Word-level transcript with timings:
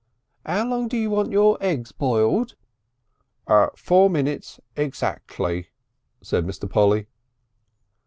'Ow 0.47 0.65
long 0.67 0.87
do 0.87 0.97
you 0.97 1.11
like 1.13 1.29
your 1.31 1.59
eggs 1.61 1.91
boiled?" 1.91 2.55
"Four 3.75 4.09
minutes 4.09 4.59
exactly," 4.75 5.67
said 6.23 6.43
Mr. 6.43 6.67
Polly. 6.67 7.05